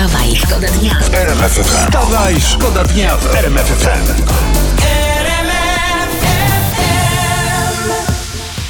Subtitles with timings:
[0.00, 0.98] Wstawaj, szkoda dnia.
[1.62, 4.22] Wstawaj, szkoda dnia w RMF FM.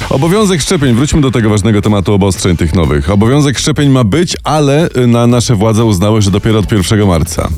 [0.09, 3.11] Obowiązek szczepień, wróćmy do tego ważnego tematu obostrzeń tych nowych.
[3.11, 7.49] Obowiązek szczepień ma być, ale na nasze władze uznały, że dopiero od 1 marca.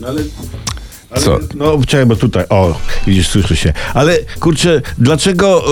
[1.16, 1.40] Co?
[1.56, 2.76] No, czekaj, bo tutaj, o,
[3.08, 3.74] widzisz, słyszy się.
[3.94, 5.64] Ale, kurczę, dlaczego,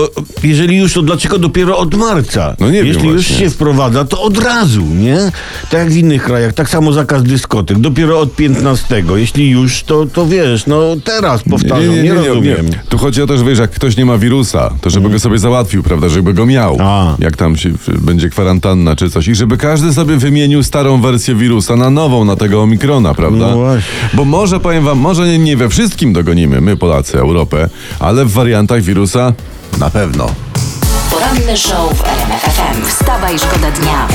[0.42, 2.56] e, jeżeli już, to dlaczego dopiero od marca?
[2.60, 3.36] No nie wiem Jeśli już właśnie.
[3.36, 5.18] się wprowadza, to od razu, nie?
[5.70, 9.04] Tak jak w innych krajach, tak samo zakaz dyskotek, dopiero od 15.
[9.16, 12.66] Jeśli już, to, to wiesz, no teraz powtarzam, nie, rozumiem.
[12.88, 15.38] Tu chodzi o to, że wiesz, jak ktoś nie ma wirusa, to żeby go sobie
[15.38, 16.76] załatwił, prawda, żeby go miał.
[16.80, 17.16] A.
[17.18, 19.28] Jak tam się będzie kwarantanna czy coś.
[19.28, 23.46] I żeby każdy sobie wymienił starą wersję wirusa na nową, na tego omikrona, prawda?
[23.50, 23.82] No właśnie.
[24.14, 27.68] Bo może, powiem wam, może nie, nie we wszystkim dogonimy, my Polacy, Europę,
[28.00, 29.32] ale w wariantach wirusa
[29.78, 30.34] na pewno.
[31.10, 32.86] Poranny show w RMF FM.
[32.86, 34.08] Wstawaj, szkoda dnia.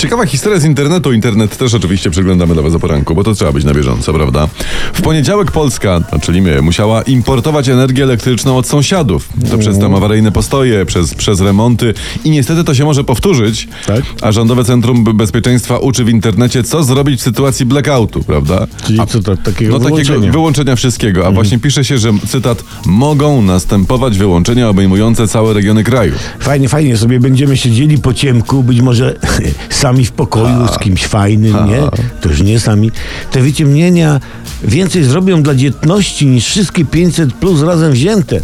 [0.00, 1.12] Ciekawa historia z internetu.
[1.12, 4.48] Internet też oczywiście przeglądamy dla was o poranku, bo to trzeba być na bieżąco, prawda?
[4.92, 9.28] W poniedziałek Polska, no, czyli my, musiała importować energię elektryczną od sąsiadów.
[9.50, 13.68] To przez tam awaryjne postoje, przez, przez remonty i niestety to się może powtórzyć.
[13.86, 14.02] Tak.
[14.22, 18.66] A Rządowe Centrum Be- Bezpieczeństwa uczy w internecie, co zrobić w sytuacji blackoutu, prawda?
[18.86, 20.32] Czyli co, to, takiego No takiego wyłączenia?
[20.32, 26.14] wyłączenia wszystkiego, a właśnie pisze się, że cytat, mogą następować wyłączenia obejmujące całe regiony kraju.
[26.38, 29.18] Fajnie, fajnie, sobie będziemy siedzieli po ciemku, być może
[29.90, 31.80] sami w pokoju z kimś fajnym, nie?
[32.20, 32.90] To już nie sami.
[33.30, 34.20] Te wyciemnienia
[34.64, 38.40] więcej zrobią dla dzietności niż wszystkie 500 plus razem wzięte.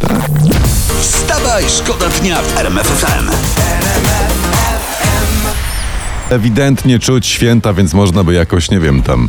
[1.01, 3.31] Wstawaj, szkoda dnia w RMF FM.
[6.31, 9.29] ewidentnie czuć święta, więc można by jakoś, nie wiem, tam.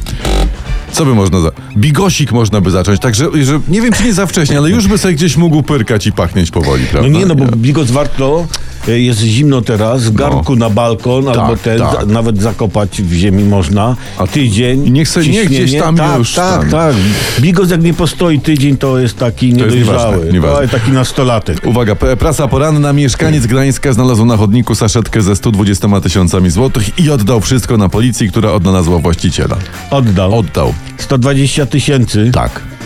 [0.92, 1.52] Co by można za.
[1.78, 4.98] Bigosik można by zacząć, także że, nie wiem, czy nie za wcześnie, ale już by
[4.98, 7.10] sobie gdzieś mógł pyrkać i pachnieć powoli, No prawda?
[7.10, 8.48] nie, no bo bigos warto,
[8.88, 12.00] jest zimno teraz, w garnku na balkon, albo ten, tak.
[12.00, 13.96] za, nawet zakopać w ziemi można.
[14.18, 14.80] A tydzień.
[14.88, 15.46] i niech niech ciśnienie.
[15.46, 16.70] gdzieś tam tak, już Tak, tam.
[16.70, 16.96] tak.
[17.40, 20.11] Bigos jak nie postoi tydzień, to jest taki jest niedojrzały.
[20.16, 20.58] nieważne, nieważne.
[20.58, 21.66] Oj, taki nastolatek.
[21.66, 22.94] Uwaga, prasa poranna.
[22.94, 28.30] Mieszkaniec Gdańska znalazł na chodniku saszetkę ze 120 tysiącami złotych i oddał wszystko na policji,
[28.30, 29.58] która odnalazła właściciela.
[29.92, 30.38] Oddał.
[30.40, 30.73] Oddał.
[30.98, 32.30] 120 tysięcy.
[32.34, 32.77] Tak.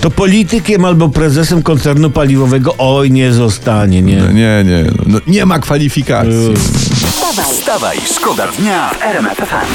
[0.00, 4.16] To politykiem albo prezesem koncernu paliwowego oj nie zostanie, nie.
[4.16, 6.54] Nie, nie, no, nie ma kwalifikacji.
[6.54, 9.74] Wstawaj, Wstawaj, szkoda dnia w RMF FM.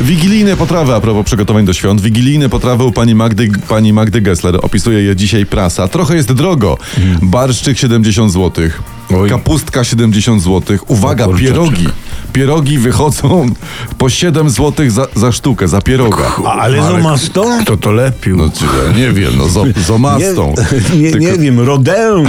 [0.00, 2.00] Wigilijne potrawy, a propos przygotowań do świąt.
[2.00, 4.58] Wigilijne potrawy u pani Magdy, pani Magdy Gessler.
[4.62, 5.88] Opisuje je dzisiaj prasa.
[5.88, 6.78] Trochę jest drogo.
[7.22, 8.64] Barszczyk 70 zł.
[9.28, 10.78] Kapustka 70 zł.
[10.86, 11.48] Uwaga, kurczaczek.
[11.48, 11.86] pierogi.
[12.32, 13.46] Pierogi wychodzą
[13.98, 16.32] po 7 zł za, za sztukę, za pieroga.
[16.46, 17.58] A, ale z omastą?
[17.62, 18.36] Kto to lepił?
[18.36, 20.54] No czy ja nie wiem, no z, z omastą.
[20.94, 22.24] Nie, nie, nie Tylko- wiem, rodę.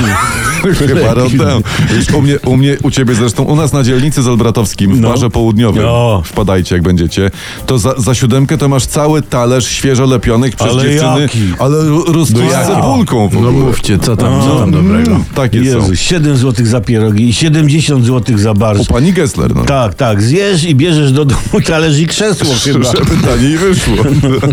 [0.71, 1.61] Chyba rodem.
[1.97, 4.99] Już u mnie, u mnie, u ciebie zresztą, u nas na dzielnicy z Olbratowskim w
[5.01, 5.09] No.
[5.09, 5.83] barze południowym.
[5.83, 6.21] No.
[6.25, 7.31] Wpadajcie, jak będziecie.
[7.65, 11.21] To za, za siódemkę to masz cały talerz świeżo lepionych przez Ale dziewczyny.
[11.21, 11.39] jaki?
[11.59, 11.77] Ale
[12.13, 13.65] roztwórz z cebulką w No ogóle.
[13.65, 15.19] mówcie, co tam, co tam dobrego?
[15.35, 15.95] Takie Jezu, są.
[15.95, 18.87] 7 zł za pierogi i 70 zł za U barszcz.
[18.87, 19.63] pani Gessler, no.
[19.65, 22.91] Tak, tak, zjesz i bierzesz do domu talerz i krzesło chyba.
[22.97, 23.95] Żeby taniej wyszło.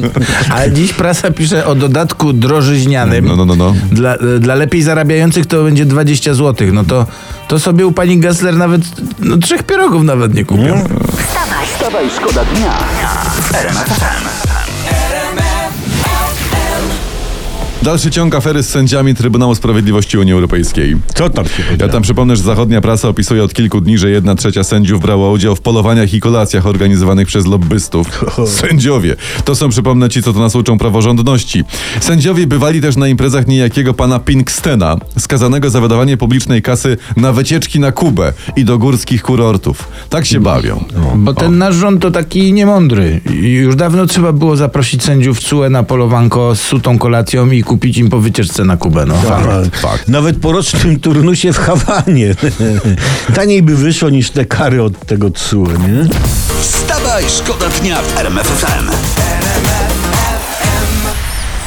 [0.54, 3.24] Ale dziś prasa pisze o dodatku drożyźnianym.
[3.26, 3.74] No, no, no, no.
[3.92, 5.99] Dla, dla lepiej zarabiających to będzie 20
[6.34, 6.68] zł.
[6.72, 7.06] No to,
[7.48, 8.82] to sobie u pani Gessler nawet
[9.18, 10.84] no, trzech pierogów nawet nie kupią.
[11.18, 12.72] wstawaj, Wstawaj, szkoda dnia
[13.42, 14.29] w
[17.82, 20.96] Dalszy ciąg afery z sędziami Trybunału Sprawiedliwości Unii Europejskiej.
[21.14, 24.34] Co tam się Ja tam przypomnę, że zachodnia prasa opisuje od kilku dni, że jedna
[24.34, 28.24] trzecia sędziów brała udział w polowaniach i kolacjach organizowanych przez lobbystów.
[28.46, 29.16] Sędziowie.
[29.44, 31.64] To są, przypomnę ci, co to nas uczą praworządności.
[32.00, 37.80] Sędziowie bywali też na imprezach niejakiego pana Pinkstena, skazanego za wydawanie publicznej kasy na wycieczki
[37.80, 39.88] na Kubę i do górskich kurortów.
[40.10, 40.84] Tak się bawią.
[41.16, 43.20] Bo ten nasz rząd to taki niemądry.
[43.40, 48.10] Już dawno trzeba było zaprosić sędziów CUE na polowanko z sutą kolacją i kupić im
[48.10, 49.06] po wycieczce na Kubę.
[49.06, 49.14] No.
[49.14, 50.08] Fakt, fakt.
[50.08, 52.34] Nawet po rocznym turnusie w Hawanie.
[53.36, 56.08] Taniej by wyszło niż te kary od tego CUE, nie?
[56.60, 58.90] Wstawaj, szkoda dnia w RMF FM.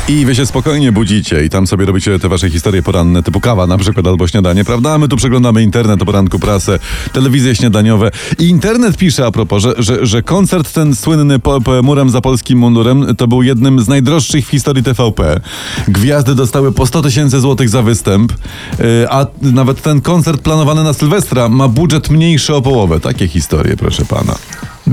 [0.08, 3.68] I wy się spokojnie budzicie i tam sobie robicie te wasze historie poranne, typu kawa
[3.68, 4.94] na przykład albo śniadanie, prawda?
[4.94, 6.80] A my tu przeglądamy internet o poranku, prasę,
[7.14, 8.12] telewizje śniadaniowe.
[8.40, 12.22] I internet pisze a propos, że, że, że koncert ten słynny po, po murem za
[12.22, 15.40] polskim mundurem to był jednym z najdroższych w historii TVP.
[15.88, 18.34] Gwiazdy dostały po 100 tysięcy złotych za występ,
[18.80, 23.00] yy, a nawet ten koncert planowany na Sylwestra ma budżet mniejszy o połowę.
[23.00, 24.36] Takie historie, proszę pana.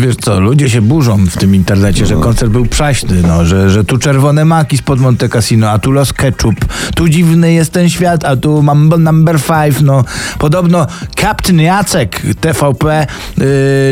[0.00, 3.84] Wiesz co, ludzie się burzą w tym internecie, że koncert był przaśny, no, że, że
[3.84, 6.64] tu czerwone maki spod Monte Cassino, a tu Los Ketchup,
[6.94, 10.04] tu dziwny jest ten świat, a tu Mambo Number Five, no.
[10.38, 10.86] Podobno
[11.16, 13.06] Captain Jacek TVP,
[13.38, 13.46] yy,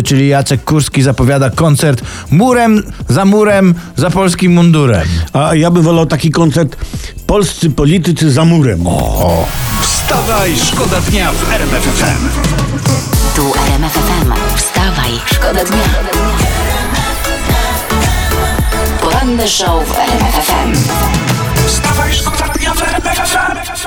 [0.04, 5.08] czyli Jacek Kurski zapowiada koncert murem za murem za polskim mundurem.
[5.32, 6.76] A ja bym wolał taki koncert
[7.26, 8.84] Polscy politycy za murem.
[9.80, 12.28] Wstawaj, szkoda dnia w RMF FM.
[13.36, 14.17] Tu RMF FM.
[14.78, 15.88] Wstawaj, szkoda dnia.
[19.00, 20.72] Poranny show w RMF FM.
[21.66, 23.77] Wstawaj, szkoda dnia w RMF FM.